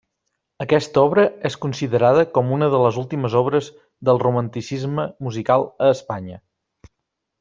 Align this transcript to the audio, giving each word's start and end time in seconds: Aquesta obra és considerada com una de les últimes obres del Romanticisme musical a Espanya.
Aquesta 0.63 1.01
obra 1.09 1.25
és 1.49 1.57
considerada 1.65 2.23
com 2.37 2.49
una 2.57 2.69
de 2.75 2.79
les 2.85 2.97
últimes 3.01 3.35
obres 3.43 3.69
del 4.09 4.23
Romanticisme 4.25 5.07
musical 5.29 5.67
a 5.89 5.93
Espanya. 5.99 6.41